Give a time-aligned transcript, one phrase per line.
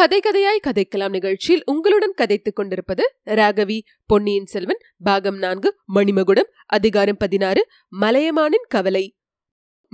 [0.00, 7.68] கதை கதையாய் கதைக்கலாம் நிகழ்ச்சியில் உங்களுடன் கதைத்துக் கொண்டிருப்பது ராகவி பொன்னியின் செல்வன் பாகம் நான்கு மணிமகுடம் அதிகாரம் பதினாறு
[8.00, 9.16] மலையமானின் கவலை.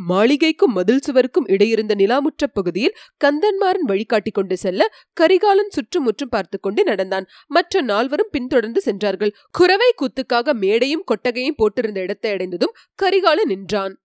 [0.09, 7.27] மாளிகைக்கும் மதில் சுவருக்கும் இடையிருந்த நிலாமுற்ற பகுதியில் கந்தன்மாரன் வழிகாட்டி கொண்டு செல்ல கரிகாலன் சுற்றுமுற்றும் பார்த்து கொண்டு நடந்தான்.
[7.47, 9.35] மற்ற நால்வரும் பின்தொடர்ந்து சென்றார்கள்.
[9.51, 14.03] குறவை கூத்துக்காக மேடையும் கொட்டகையும் போட்டிருந்த இடத்தை அடைந்ததும் கரிகாலன் நின்றான்.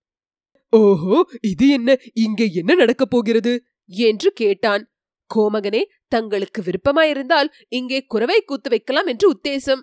[0.69, 1.29] ஓஹோ!
[1.41, 1.97] இது என்ன?
[2.13, 3.63] இங்கே என்ன நடக்கப் போகிறது?
[3.85, 4.90] என்று கேட்டான்.
[5.35, 9.81] கோமகனே தங்களுக்கு விருப்பமாயிருந்தால் இங்கே குறவை கூத்து வைக்கலாம் என்று உத்தேசம்.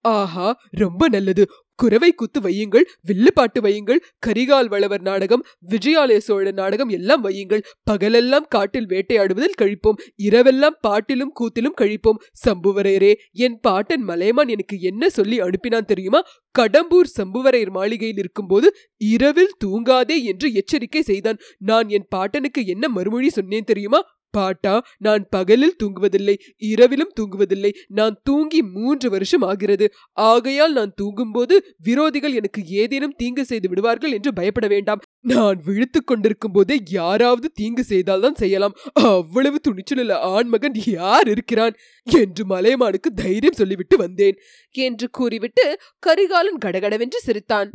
[0.00, 1.44] ஆஹா ரொம்ப நல்லது.
[1.78, 7.62] குறவை கூத்து வையுங்கள் வில்லுப்பாட்டு வையுங்கள் கரிகால் வளவர் நாடகம் விஜயாலய சோழ நாடகம் எல்லாம் வையுங்கள்.
[7.82, 12.20] பகலெல்லாம் காட்டில் வேட்டையாடுவதில் கழிப்போம் இரவெல்லாம் பாட்டிலும் கூத்திலும் கழிப்போம்.
[12.44, 16.20] சம்புவரையரே என் பாட்டன் மலையமான் எனக்கு என்ன சொல்லி அனுப்பினான் தெரியுமா?
[16.58, 21.40] கடம்பூர் சம்புவரையர் மாளிகையில் இருக்கும்போது இரவில் தூங்காதே என்று எச்சரிக்கை செய்தான்.
[21.58, 24.02] நான் என் பாட்டனுக்கு என்ன மறுமொழி சொன்னேன் தெரியுமா?
[24.36, 24.74] பாட்டா
[25.06, 26.34] நான் பகலில் தூங்குவதில்லை
[26.70, 29.86] இரவிலும் தூங்குவதில்லை நான் தூங்கி மூன்று வருஷம் ஆகிறது.
[30.26, 31.54] ஆகையால் நான் தூங்கும்போது
[31.88, 35.02] விரோதிகள் எனக்கு ஏதேனும் தீங்கு செய்து விடுவார்கள் என்று பயப்பட வேண்டாம்.
[35.32, 38.76] நான் விழித்துக் கொண்டிருக்கும் போதே யாராவது தீங்கு செய்தால்தான் செய்யலாம்.
[39.10, 44.38] அவ்வளவு துணிச்சலுள்ள ஆண்மகன் யார் இருக்கிறான் என்று மலையமானுக்கு தைரியம் சொல்லிவிட்டு வந்தேன்
[44.74, 45.66] என்று கூறிவிட்டு
[46.06, 47.70] கரிகாலன் கடகடவென்று சிரித்தான்.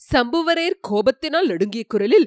[0.00, 2.26] சம்புவரையர் கோபத்தினால் நடுங்கிய குரலில்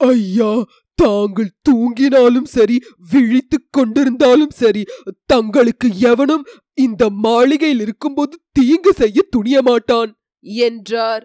[0.00, 0.48] ஐயா
[0.94, 2.76] தாங்கள் தூங்கினாலும் சரி
[3.10, 4.82] விழித்துக் கொண்டிருந்தாலும் சரி
[5.26, 6.44] தங்களுக்கு எவனும்
[6.78, 10.10] இந்த மாளிகையில் இருக்கும்போது தீங்கு செய்ய துணிய மாட்டான்
[10.42, 11.24] என்றார்.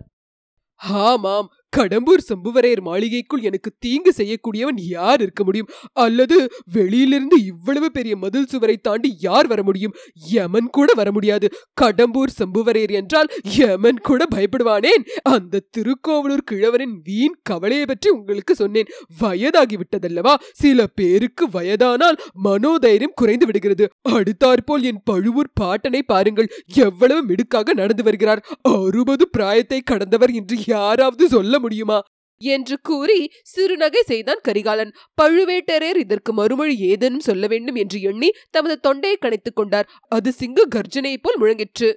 [1.05, 5.69] ஆமாம் கடம்பூர் சம்புவரையர் மாளிகைக்குள் எனக்கு தீங்கு செய்யக்கூடியவன் யார் இருக்க முடியும்?
[5.93, 9.93] அல்லது வெளியிலிருந்து இவ்வளவு பெரிய மதில் சுவரை தாண்டி யார் வர முடியும்?
[10.31, 11.49] யமன் கூட வர முடியாது.
[11.81, 15.05] கடம்பூர் சம்புவரையர் என்றால் யமன் கூட பயப்படுவானேன்.
[15.23, 18.89] அந்த திருக்கோவலூர் கிழவரின் வீண் கவலையை பற்றி உங்களுக்கு சொன்னேன்.
[19.21, 23.87] வயதாகிவிட்டதல்லவா சில பேருக்கு வயதானால் மனோதைரியம் குறைந்து விடுகிறது.
[24.01, 26.51] அடுத்தாற்போல் என் பழுவூர் பாட்டனை பாருங்கள்.
[26.65, 28.43] எவ்வளவு மிடுக்காக நடந்து வருகிறார்.
[28.61, 32.01] அறுபது பிராயத்தை கடந்தவர் என்று யாராவது சொல்ல முடியுமா?
[32.41, 34.93] என்று கூறி சிறுநகை செய்தான் கரிகாலன்.
[35.21, 39.89] பழுவேட்டரையர் இதற்கு மறுமொழி ஏதேனும் சொல்ல வேண்டும் என்று எண்ணி தமது தொண்டையை கணைத்துக் கொண்டார்.
[40.07, 41.93] அது சிங்க கர்ஜனையைப் போல் முழங்கிற்று.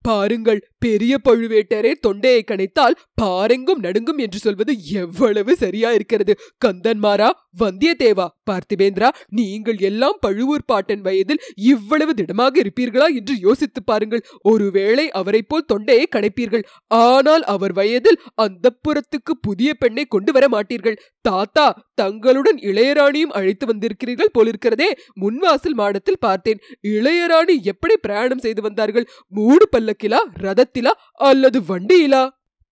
[0.00, 7.30] பாருங்கள் பெரிய பழுவேட்டரே தொண்டையை கணைத்தால் பாரெங்கும் நடுங்கும் என்று சொல்வது எவ்வளவு சரியா இருக்கிறது கந்தன்மாரா
[7.62, 9.08] வந்தியத்தேவா பார்த்திபேந்திரா
[9.38, 11.40] நீங்கள் எல்லாம் பழுவூர் பாட்டன் வயதில்
[11.72, 14.22] இவ்வளவு திடமாக இருப்பீர்களா என்று யோசித்து பாருங்கள்.
[14.42, 16.64] ஒருவேளை அவரை போல் தொண்டையை கணைப்பீர்கள்.
[16.88, 21.00] ஆனால் அவர் வயதில் அந்த புறத்துக்கு புதிய பெண்ணை கொண்டு வர மாட்டீர்கள்.
[21.20, 24.90] தாத்தா தங்களுடன் இளையராணியும் அழைத்து வந்திருக்கிறீர்கள் போலிருக்கிறதே.
[25.22, 26.60] முன்வாசல் மாடத்தில் பார்த்தேன்.
[26.96, 29.06] இளையராணி எப்படி பிரயாணம் செய்து வந்தார்கள்?
[29.28, 30.94] மூடு பல்லக்கிலா ரதத்திலா
[31.30, 32.22] அல்லது வண்டியிலா?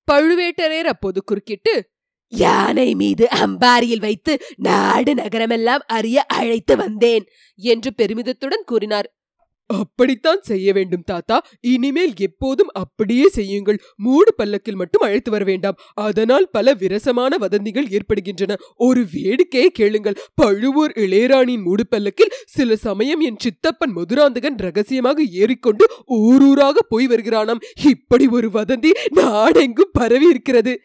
[0.08, 1.74] பழுவேட்டரையர் அப்போது குறுக்கிட்டு
[2.36, 9.08] யானை மீது அம்பாரியில் வைத்து நாடு நகரமெல்லாம் அறிய அழைத்து வந்தேன் என்று பெருமிதத்துடன் கூறினார்.
[9.66, 11.46] அப்படித்தான் செய்ய வேண்டும் தாத்தா.
[11.60, 13.78] இனிமேல் எப்போதும் அப்படியே செய்யுங்கள்.
[13.96, 15.78] மூடு பல்லக்கில் மட்டும் அழைத்து வர வேண்டாம்.
[15.94, 18.56] அதனால் பல விரசமான வதந்திகள் ஏற்படுகின்றன.
[18.76, 20.18] ஒரு வேடிக்கையை கேளுங்கள்.
[20.34, 27.62] பழுவூர் இளையராணியின் மூடு பல்லக்கில் சில சமயம் என் சித்தப்பன் மதுராந்தகன் ரகசியமாக ஏறிக்கொண்டு ஊரூராக போய் வருகிறானாம்.
[27.84, 30.80] இப்படி ஒரு வதந்தி நாடெங்கும் பரவி இருக்கிறது.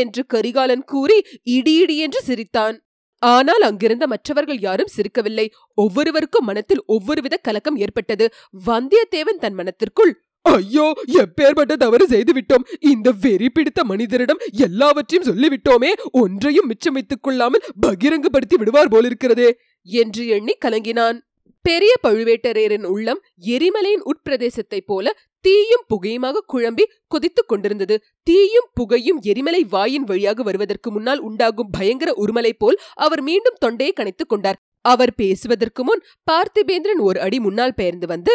[0.00, 2.76] என்று கரிகாலன் கூறி இடி இடி என்று சிரித்தான்.
[3.22, 5.46] ஆனால் அங்கிருந்த மற்றவர்கள் யாரும் சிரிக்கவில்லை.
[5.78, 8.26] ஒவ்வொருவருக்கும் மனத்தில் ஒவ்வொருவித கலக்கம் ஏற்பட்டது.
[8.66, 10.86] வந்தியத்தேவன் தன் மனத்திற்குள் ஐயோ
[11.20, 12.64] எப்பேற்பட்ட தவறு செய்துவிட்டோம்.
[12.78, 15.90] இந்த வெறி பிடித்த மனிதரிடம் எல்லாவற்றையும் சொல்லிவிட்டோமே.
[16.12, 19.48] ஒன்றையும் மிச்சம் வைத்துக் கொள்ளாமல் பகிரங்குபடுத்தி விடுவார் போலிருக்கிறதே
[19.86, 21.18] என்று எண்ணி கலங்கினான்.
[21.64, 25.06] பெரிய பழுவேட்டரையரின் உள்ளம் எரிமலையின் உட்பிரதேசத்தைப் போல
[25.44, 27.96] தீயும் புகையுமாக குழம்பி கொதித்துக் கொண்டிருந்தது.
[28.22, 34.28] தீயும் புகையும் எரிமலை வாயின் வழியாக வருவதற்கு முன்னால் உண்டாகும் பயங்கர உருமலை போல் அவர் மீண்டும் தொண்டையை கணைத்துக்
[34.28, 34.60] கொண்டார்.
[34.84, 38.34] அவர் பேசுவதற்கு முன் பார்த்திபேந்திரன் ஒரு அடி முன்னால் பெயர்ந்து வந்து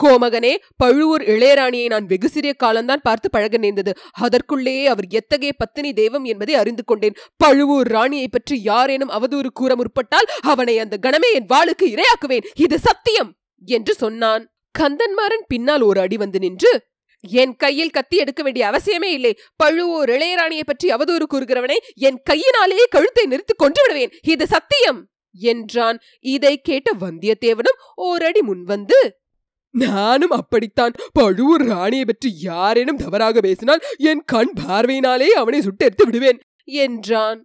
[0.00, 3.92] கோமகனே பழுவூர் இளையராணியை நான் வெகு சிறிய காலம்தான் பார்த்து பழக நேர்ந்தது.
[4.20, 7.16] அதற்குள்ளேயே அவர் எத்தகைய பத்தினி தெய்வம் என்பதை அறிந்து கொண்டேன்.
[7.36, 12.46] பழுவூர் ராணியை பற்றி யாரேனும் அவதூறு கூற முற்பட்டால் அவனை அந்த கணமே என் வாளுக்கு இரையாக்குவேன்.
[12.56, 13.30] இது சத்தியம்!
[13.68, 14.44] என்று சொன்னான்.
[14.74, 16.72] கந்தன்மாரன் பின்னால் ஒரு அடி வந்து நின்று
[17.24, 19.30] என் கையில் கத்தி எடுக்க வேண்டிய அவசியமே இல்லை.
[19.56, 24.12] பழுவூர் இளையராணியை பற்றி அவதூறு கூறுகிறவனை என் கையினாலேயே கழுத்தை நிறுத்தி கொன்று விடுவேன்.
[24.24, 25.00] இது சத்தியம்!
[25.34, 25.98] என்றான்.
[26.34, 28.98] இதை கேட்ட வந்தியத்தேவனும் ஓரடி முன்வந்து
[29.76, 30.94] நானும் அப்படித்தான்.
[31.12, 37.40] பழுவூர் ராணியை பற்றி யாரேனும் தவறாக பேசினால் என் கண் பார்வையினாலே அவனை சுட்டெடுத்து விடுவேன் என்றான்.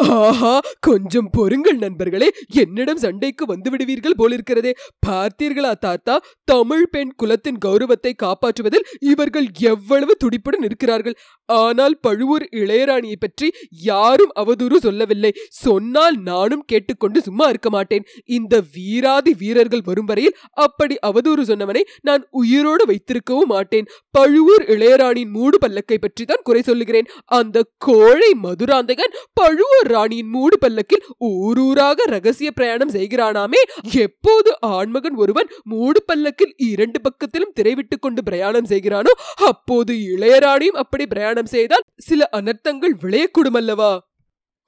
[0.00, 0.52] ஆஹா
[0.86, 2.28] கொஞ்சம் பொறுங்கள் நண்பர்களே.
[2.62, 4.72] என்னிடம் சண்டைக்கு வந்து விடுவீர்கள் போலிருக்கிறதே.
[5.06, 6.14] பார்த்தீர்களா தாத்தா?
[6.44, 11.16] தமிழ் பெண் குலத்தின் கௌரவத்தை காப்பாற்றுவதில் இவர்கள் எவ்வளவு துடிப்புடன் இருக்கிறார்கள்.
[11.48, 13.48] ஆனால் பழுவூர் இளையராணியை பற்றி
[13.90, 15.32] யாரும் அவதூறு சொல்லவில்லை.
[15.64, 18.06] சொன்னால் நானும் கேட்டுக்கொண்டு சும்மா இருக்க மாட்டேன்.
[18.38, 23.88] இந்த வீராதி வீரர்கள் வரும் வரையில் அப்படி அவதூறு சொன்னவனை நான் உயிரோடு வைத்திருக்கவும் மாட்டேன்.
[24.10, 27.10] பழுவூர் இளையராணியின் மூடு பல்லக்கை பற்றி தான் குறை சொல்லுகிறேன்.
[27.40, 33.62] அந்த கோழை மதுராந்தகன் பழுவூர் ராணியின் மூடு பல்லக்கில் ஊரூராக ரகசிய பிரயாணம் செய்கிறானாமே.
[34.00, 39.14] எப்போது ஆண்மகன் ஒருவன் மூடு பல்லக்கில் இரண்டு பக்கத்திலும் திரைவிட்டுக் கொண்டு பிரயாணம் செய்கிறானோ
[39.50, 43.92] அப்போது இளையராணியும் அப்படி பிரயாணம் செய்தால் சில அனர்த்தங்கள் விளையக்கூடும் அல்லவா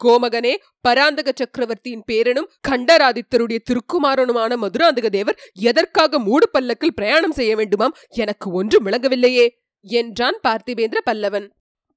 [0.00, 5.38] கோமகனே பராந்தக சக்கரவர்த்தியின் பேரனும் கண்டராதித்தருடைய திருக்குமாரனுமான மதுராந்தக தேவர்
[5.68, 7.94] எதற்காக மூடு பல்லக்கில் பிரயாணம் செய்ய வேண்டுமாம்?
[8.14, 9.46] எனக்கு ஒன்றும் விளங்கவில்லையே
[9.84, 11.46] என்றான் பார்த்திபேந்திர பல்லவன்.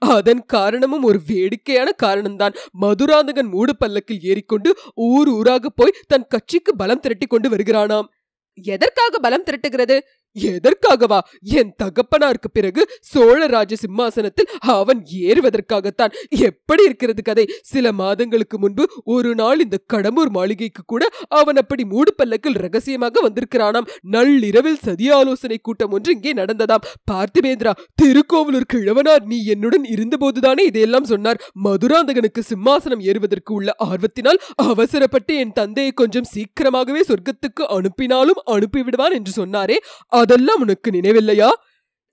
[0.10, 2.56] அதன் காரணமும் ஒரு வேடிக்கையான காரணம்தான்.
[2.72, 8.06] மதுராந்தகன் மூடு பல்லக்கில் ஏறிக்கொண்டு ஊர் ஊராக போய் தன் கட்சிக்கு பலம் திரட்டி கொண்டு வருகிறானாம்.
[8.54, 10.00] எதற்காக பலம் திரட்டுகிறது?
[10.36, 11.20] எதற்காகவா?
[11.42, 16.14] என் தகப்பனாருக்கு பிறகு சோழ ராஜ சிம்மாசனத்தில் அவன் ஏறுவதற்காகத்தான்.
[16.30, 17.46] எப்படி இருக்கிறது கதை?
[17.62, 23.88] சில மாதங்களுக்கு முன்பு ஒரு நாள் இந்த கடம்பூர் மாளிகைக்கு கூட அவன் அப்படி மூடு பல்லக்கில் ரகசியமாக வந்திருக்கிறானாம்.
[24.02, 26.86] நள்ளிரவில் சதி ஆலோசனை கூட்டம் ஒன்று இங்கே நடந்ததாம்.
[27.12, 27.72] பார்த்திபேந்திரா
[28.02, 31.42] திருக்கோவலூர் கிழவனார் நீ என்னுடன் இருந்தபோதுதானே இதையெல்லாம் சொன்னார்.
[31.64, 39.78] மதுராந்தகனுக்கு சிம்மாசனம் ஏறுவதற்கு உள்ள ஆர்வத்தினால் அவசரப்பட்டு என் தந்தையை கொஞ்சம் சீக்கிரமாகவே சொர்க்கத்துக்கு அனுப்பினாலும் அனுப்பிவிடுவான் என்று சொன்னாரே.
[40.25, 41.50] அதெல்லாம் உனக்கு நினைவில்லையா?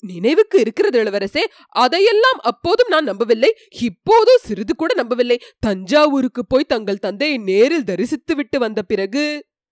[0.02, 3.56] நினைவுக்கு இருக்கிறது இளவரசே அதையெல்லாம் அப்போதும் நான் நம்பவில்லை.
[3.80, 5.40] இப்போதும் சிறிது கூட நம்பவில்லை.
[5.58, 9.22] தஞ்சாவூருக்கு போய் தங்கள் தந்தையை நேரில் தரிசித்து விட்டு வந்த பிறகு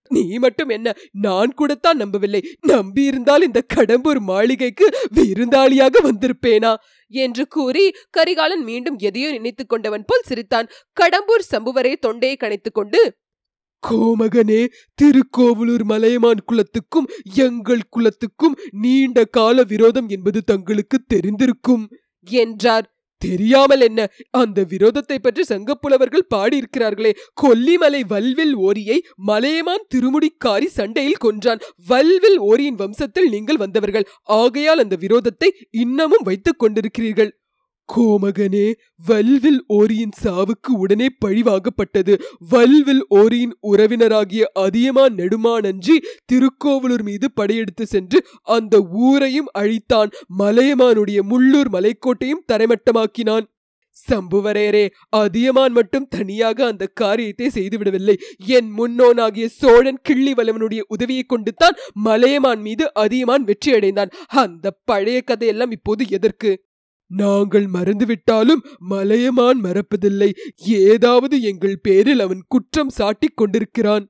[0.09, 2.41] நீ மட்டும் என்ன நான் கூடத்தான் நம்பவில்லை.
[2.67, 6.75] நம்பியிருந்தால் இந்த கடம்பூர் மாளிகைக்கு விருந்தாளியாக வந்திருப்பேனா?
[7.13, 10.67] என்று கூறி கரிகாலன் மீண்டும் எதையோ நினைத்துக் கொண்டவன் போல் சிரித்தான்.
[11.01, 13.01] கடம்பூர் சம்புவரே தொண்டையை கணைத்துக் கொண்டு
[13.89, 14.67] கோமகனே
[15.01, 21.85] திருக்கோவலூர் மலையமான் குலத்துக்கும் எங்கள் குலத்துக்கும் நீண்ட கால விரோதம் என்பது தங்களுக்கு தெரிந்திருக்கும்.
[22.23, 22.95] என்றார்.
[23.17, 24.07] தெரியாமல் என்ன?
[24.29, 27.11] அந்த விரோதத்தை பற்றி சங்கப்புலவர்கள் பாடியிருக்கிறார்களே.
[27.41, 31.59] கொல்லிமலை வல்வில் ஓரியை மலையமான் திருமுடிக்காரி சண்டையில் கொன்றான்.
[31.87, 34.07] வல்வில் ஓரியின் வம்சத்தில் நீங்கள் வந்தவர்கள்.
[34.23, 37.31] ஆகையால் அந்த விரோதத்தை இன்னமும் வைத்துக் கொண்டிருக்கிறீர்கள்.
[37.91, 38.67] கோமகனே
[39.05, 42.13] வல்வில் ஓரியின் சாவுக்கு உடனே பழிவாகப்பட்டது
[42.49, 45.95] வல்வில் ஓரியின் உறவினராகிய அதியமான் நெடுமானஞ்சி
[46.25, 50.11] திருக்கோவலூர் மீது படையெடுத்து சென்று அந்த ஊரையும் அழித்தான்.
[50.39, 53.47] மலையமானுடைய முள்ளூர் மலைக்கோட்டையும் தரைமட்டமாக்கினான்.
[53.95, 58.15] சம்புவரேரே அதியமான் மட்டும் தனியாக அந்த காரியத்தை செய்துவிடவில்லை.
[58.57, 64.13] என் முன்னோனாகிய சோழன் கிள்ளிவலவனுடைய உதவியை கொண்டு தான் மலையமான் மீது அதியமான் வெற்றியடைந்தான்.
[64.43, 66.51] அந்த பழைய கதையெல்லாம் இப்போது எதற்கு?
[67.11, 70.29] நாங்கள் மறந்துவிட்டாலும் மலையமான் மறப்பதில்லை.
[70.83, 74.05] ஏதாவது எங்கள் பேரில் அவன் குற்றம் சாட்டிக் கொண்டிருக்கிறான்.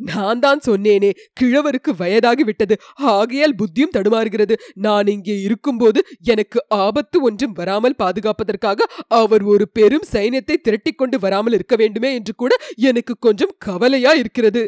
[0.00, 1.08] நான் தான் சொன்னேனே
[1.40, 2.74] கிழவருக்கு வயதாகிவிட்டது.
[3.12, 4.54] ஆகையால் புத்தியும் தடுமாறுகிறது.
[4.74, 8.86] நான் இங்கே இருக்கும்போது எனக்கு ஆபத்து ஒன்றும் வராமல் பாதுகாப்பதற்காக
[9.20, 14.62] அவர் ஒரு பெரும் சைன்யத்தை திரட்டிக் கொண்டு வராமல் இருக்க வேண்டுமே என்று கூட எனக்கு கொஞ்சம் கவலையா இருக்கிறது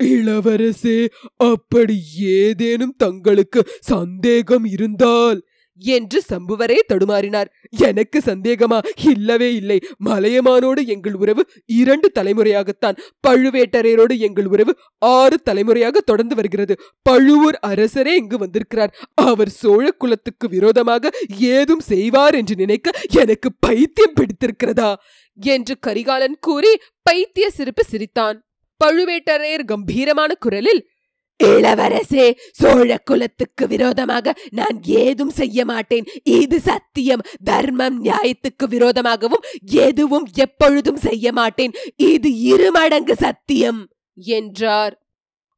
[0.00, 0.98] இளவரசே
[1.44, 1.96] அப்படி
[2.36, 5.40] ஏதேனும் தங்களுக்கு சந்தேகம் இருந்தால்
[5.78, 7.44] என்று சம்புவரே தடுமாறினார்.
[7.70, 8.78] எனக்கு சந்தேகமா?
[9.04, 9.78] இல்லவே இல்லை.
[10.04, 12.96] மலையமானோடு எங்கள் உறவு இரண்டு தலைமுறையாகத்தான்.
[13.28, 16.76] பழுவேட்டரையரோடு எங்கள் உறவு ஆறு தலைமுறையாக தொடர்ந்து வருகிறது.
[17.02, 18.94] பழுவூர் அரசரே இங்கு வந்திருக்கிறார்.
[19.14, 24.94] அவர் சோழ குலத்துக்கு விரோதமாக ஏதும் செய்வார் என்று நினைக்க எனக்கு பைத்தியம் பிடித்திருக்கிறதா?
[25.40, 26.78] என்று கரிகாலன் கூறி
[27.10, 28.46] பைத்திய சிரிப்பு சிரித்தான்.
[28.84, 30.88] பழுவேட்டரையர் கம்பீரமான குரலில்
[31.42, 36.04] இளவரசே சோழ குலத்துக்கு விரோதமாக நான் ஏதும் செய்ய மாட்டேன்.
[36.22, 37.20] இது சத்தியம்.
[37.44, 41.72] தர்மம் நியாயத்துக்கு விரோதமாகவும் எதுவும் எப்பொழுதும் செய்ய மாட்டேன்.
[41.96, 45.03] இது இருமடங்கு சத்தியம் என்றார்.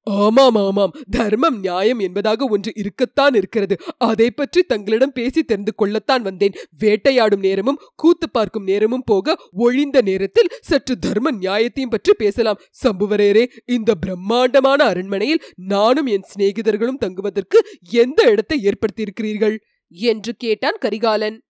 [0.07, 0.93] ஆமாம் ஆமாம்.
[1.11, 3.77] தர்மம் நியாயம் என்பதாக ஒன்று இருக்கத்தான் இருக்கிறது.
[3.99, 6.55] அதை பற்றி தங்களிடம் பேசி தெரிந்து கொள்ளத்தான் வந்தேன்.
[6.79, 12.61] வேட்டையாடும் நேரமும் கூத்து பார்க்கும் நேரமும் போக ஒழிந்த நேரத்தில் சற்று தர்ம நியாயத்தையும் பற்றி பேசலாம்.
[12.85, 19.57] சம்புவரேரே இந்த பிரம்மாண்டமான அரண்மனையில் நானும் என் சிநேகிதர்களும் தங்குவதற்கு எந்த இடத்தை ஏற்படுத்தியிருக்கிறீர்கள்?
[19.89, 21.46] என்று கேட்டான் கரிகாலன்.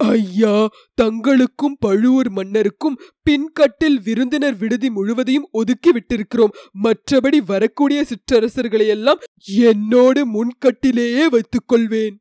[0.00, 0.68] ஐயா
[1.02, 6.54] தங்களுக்கும் பழுவூர் மன்னருக்கும் பின்கட்டில் விருந்தினர் விடுதி முழுவதையும் ஒதுக்கி விட்டிருக்கிறோம்.
[6.84, 12.16] மற்றபடி வரக்கூடிய சிற்றரசர்களையெல்லாம் என்னோடு முன்கட்டிலேயே வைத்துக் கொள்வேன்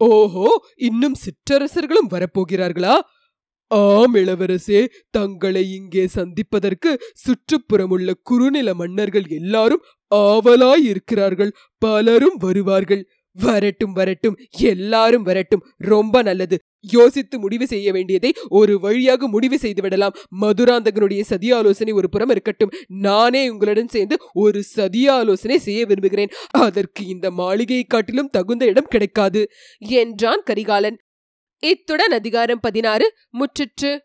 [0.00, 2.94] ஓஹோ இன்னும் சிற்றரசர்களும் வரப்போகிறார்களா?
[3.70, 6.90] ஆம் இளவரசே தங்களை இங்கே சந்திப்பதற்கு
[7.24, 11.52] சுற்றுப்புறமுள்ள குறுநில மன்னர்கள் எல்லாரும் ஆவலாய் இருக்கிறார்கள்.
[11.78, 13.02] பலரும் வருவார்கள்.
[13.42, 14.36] வரட்டும் வரட்டும்.
[14.50, 15.62] எல்லாரும் வரட்டும்.
[15.78, 16.58] ரொம்ப நல்லது.
[16.80, 20.14] யோசித்து முடிவு செய்ய வேண்டியதை ஒரு வழியாக முடிவு செய்து விடலாம்.
[20.40, 22.70] மதுராந்தகனுடைய சதி ஆலோசனை ஒரு புறம் இருக்கட்டும்.
[22.86, 26.28] நானே உங்களுடன் சேர்ந்து ஒரு சதி ஆலோசனை செய்ய விரும்புகிறேன்.
[26.50, 29.50] அதற்கு இந்த மாளிகையை காட்டிலும் தகுந்த இடம் கிடைக்காது.
[29.78, 30.98] என்றான் கரிகாலன்.
[31.58, 33.98] இத்துடன் அதிகாரம் பதினாறு முற்றிற்று.